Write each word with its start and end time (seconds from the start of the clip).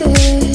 bitmedi 0.00 0.45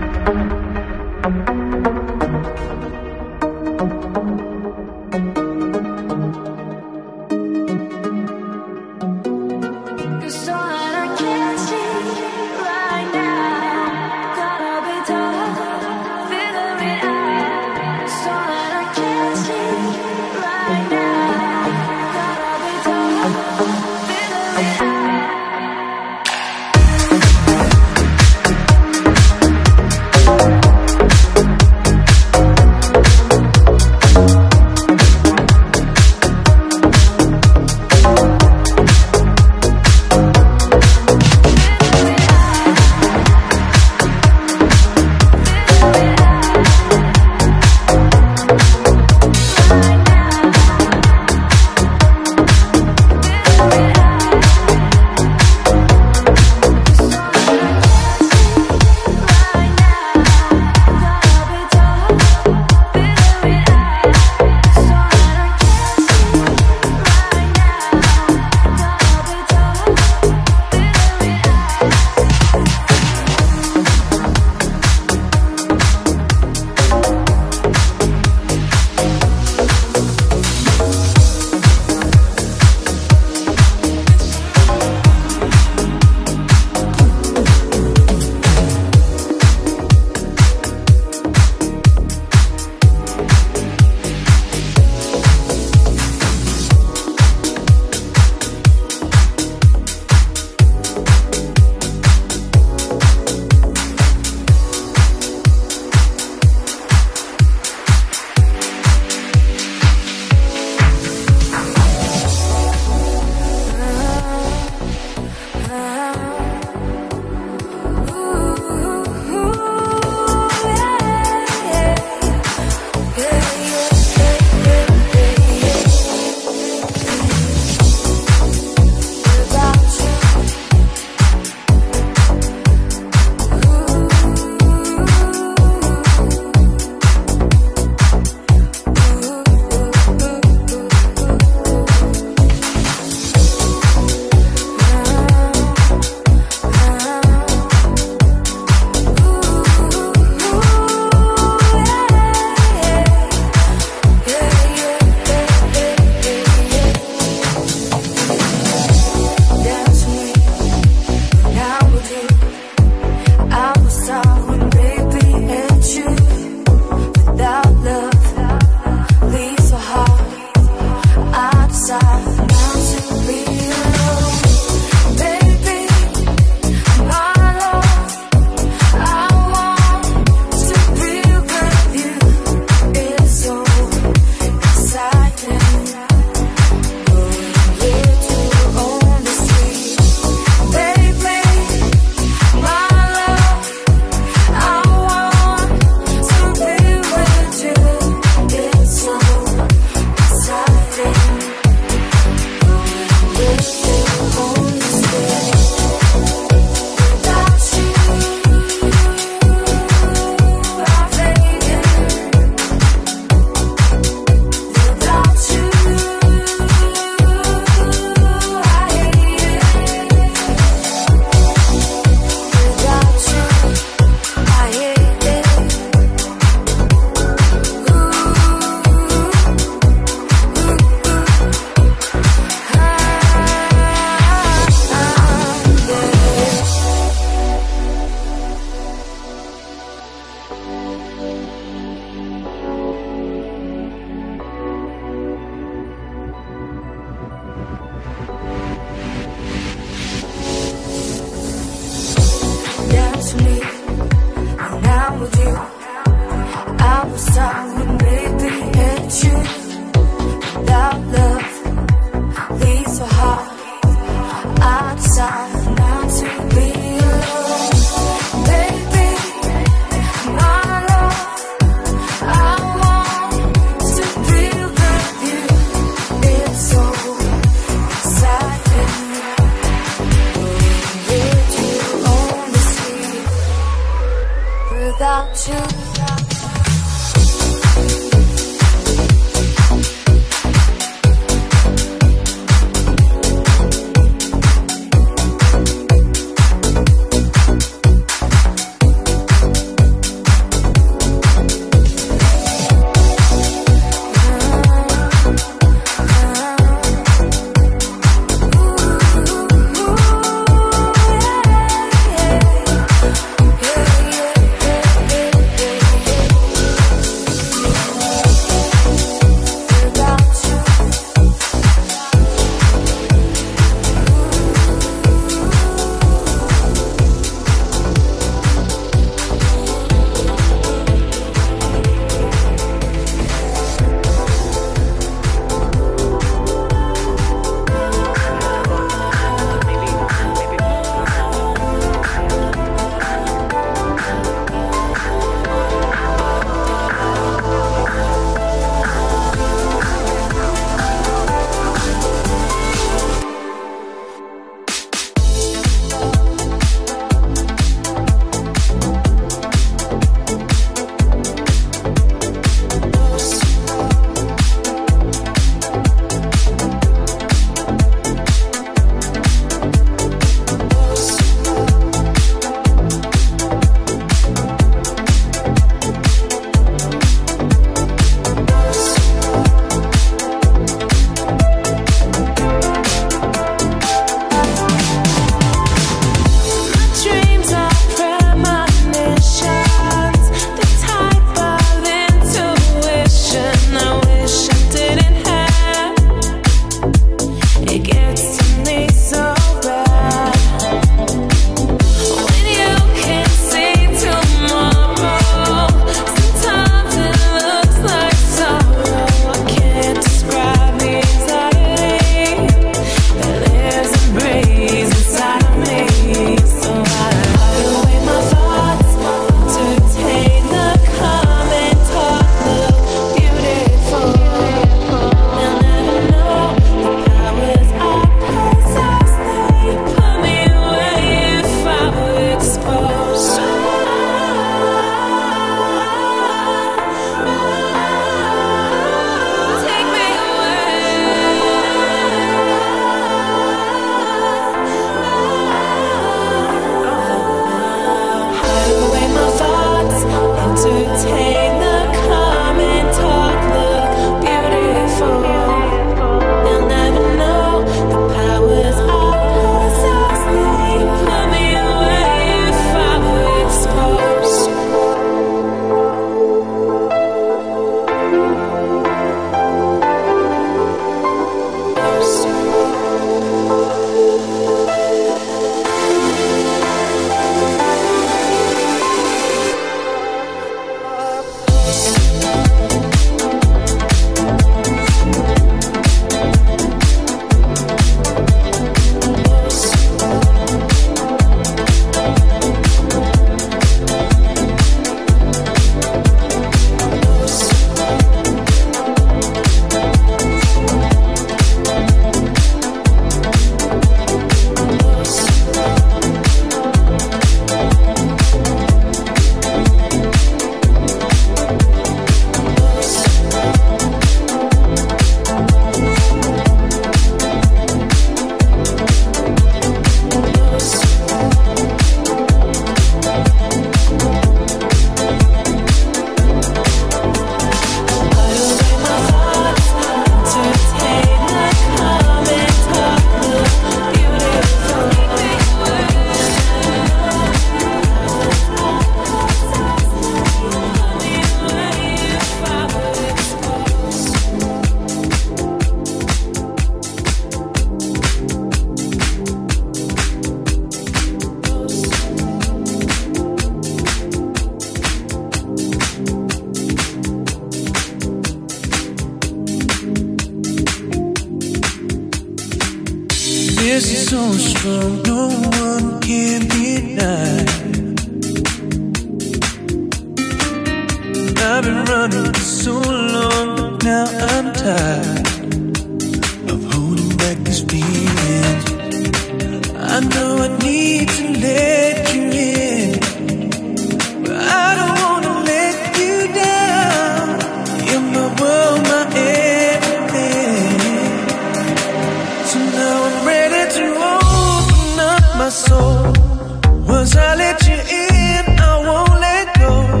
Once 596.88 597.14
I 597.16 597.34
let 597.36 597.66
you 597.68 597.74
in, 597.74 598.58
I 598.58 598.78
won't 598.86 599.20
let 599.20 599.46
go. 599.60 600.00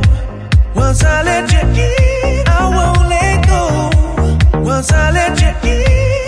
Once 0.74 1.04
I 1.04 1.22
let 1.22 1.52
you 1.52 1.60
in, 1.60 2.48
I 2.48 2.64
won't 2.76 3.08
let 3.08 3.46
go. 3.46 4.60
Once 4.62 4.90
I 4.92 5.10
let 5.10 5.40
you 5.40 5.70
in. 5.70 6.27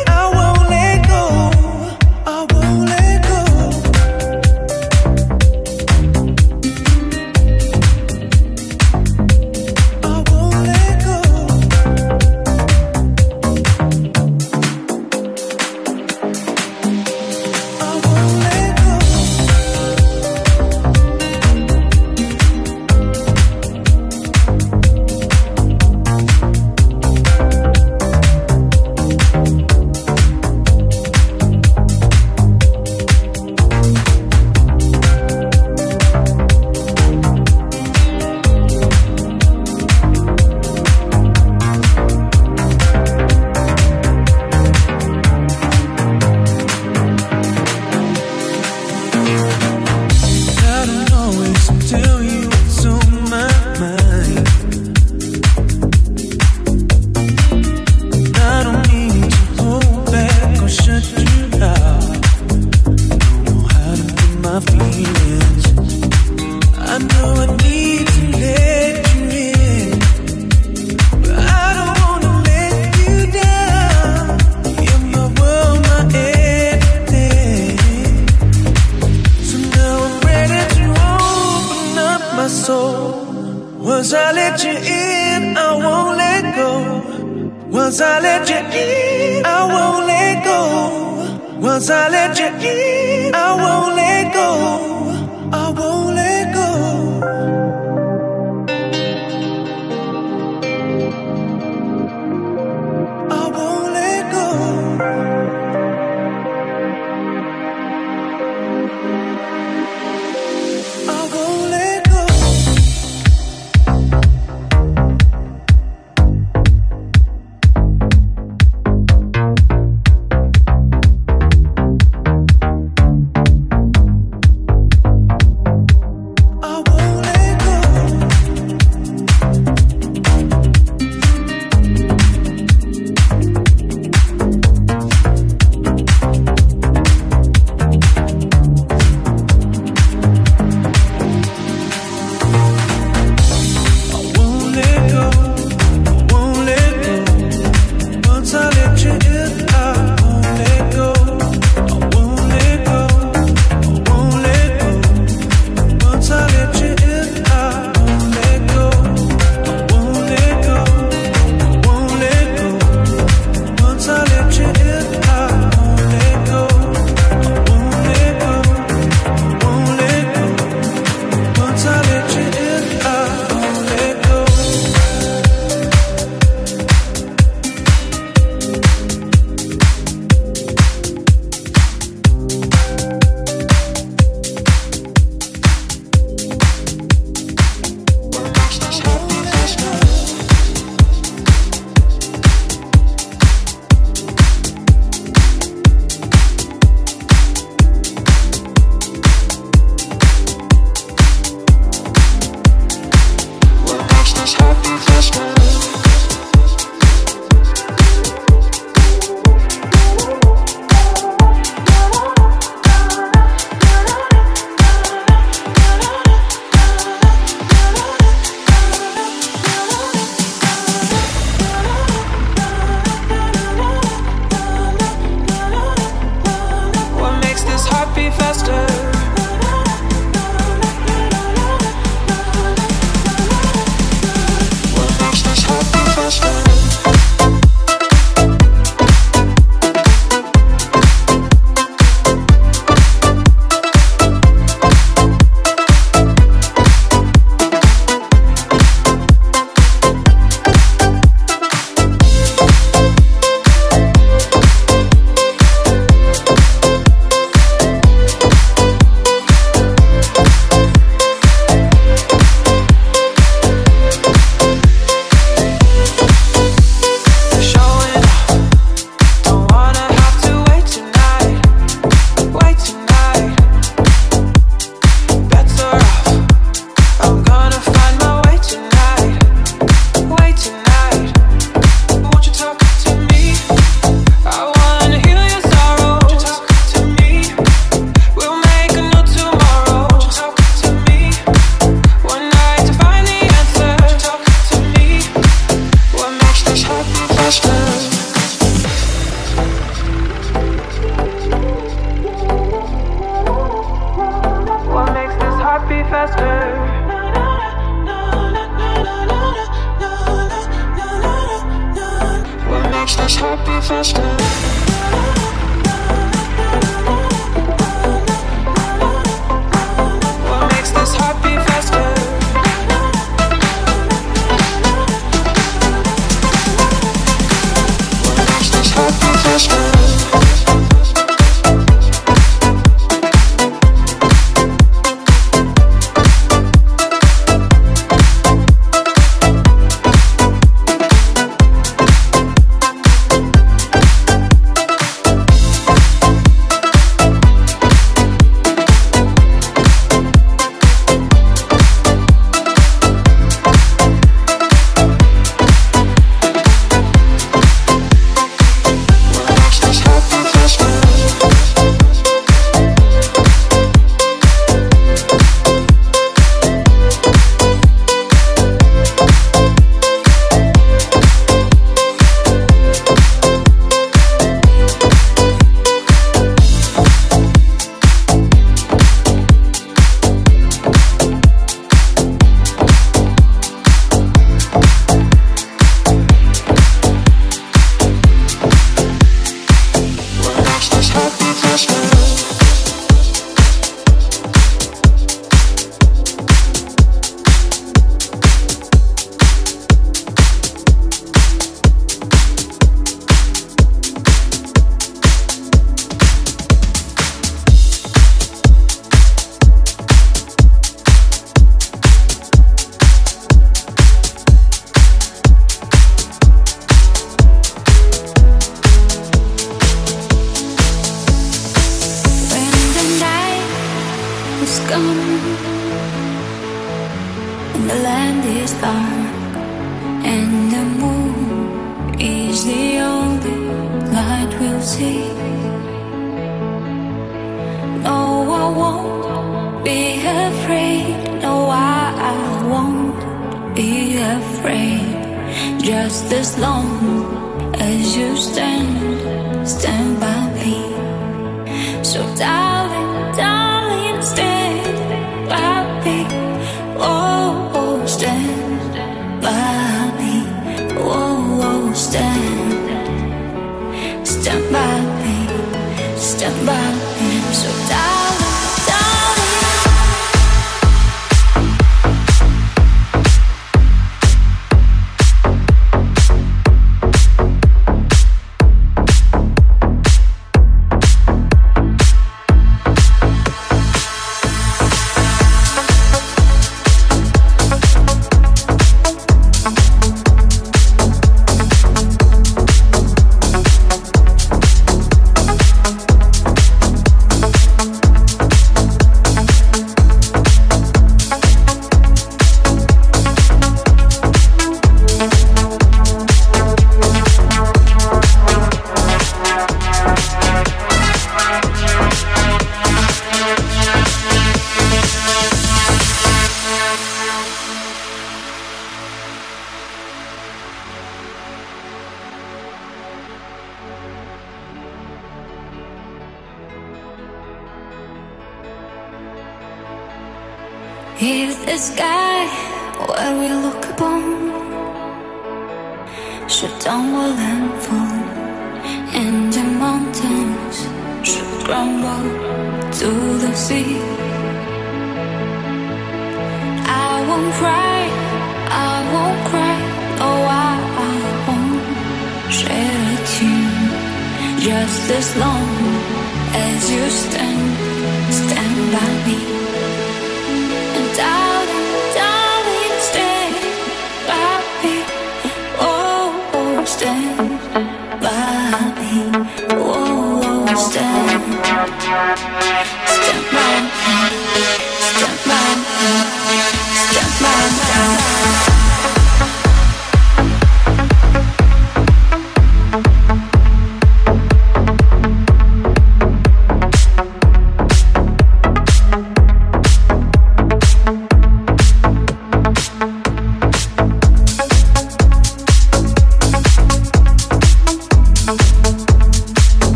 Stand 464.51 464.80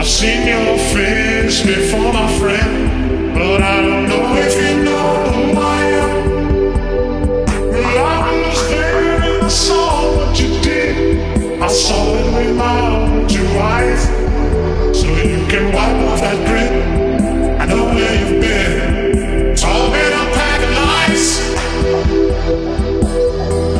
I've 0.00 0.08
seen 0.08 0.46
your 0.48 0.78
face 0.78 1.60
before, 1.60 2.10
my 2.10 2.26
friend, 2.38 3.34
but 3.34 3.60
I 3.60 3.82
don't 3.82 4.08
know 4.08 4.34
if 4.38 4.56
you 4.56 4.82
know 4.82 5.30
who 5.30 5.60
I 5.60 5.82
am. 6.00 6.14
Well, 7.68 8.06
I 8.06 8.48
was 8.48 8.68
there 8.70 9.20
and 9.20 9.44
I 9.44 9.48
saw 9.48 10.16
what 10.16 10.40
you 10.40 10.58
did. 10.62 11.60
I 11.60 11.68
saw 11.68 12.14
it 12.14 12.34
with 12.34 12.56
my 12.56 12.80
own 12.80 13.28
two 13.28 13.46
eyes. 13.58 14.04
So 14.98 15.06
you 15.06 15.44
can 15.52 15.66
wipe 15.70 16.08
off 16.08 16.20
that 16.22 16.38
grin. 16.48 17.60
I 17.60 17.66
know 17.66 17.84
where 17.84 18.14
you've 18.20 18.40
been. 18.40 19.50
It's 19.52 19.62
all 19.62 19.90
been 19.90 20.12
a 20.14 20.24
pack 20.32 20.62
of 20.62 20.70
lies. 20.80 21.24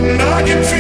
And 0.03 0.21
I 0.21 0.43
can 0.47 0.63
feel. 0.65 0.80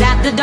at 0.00 0.22
the 0.22 0.41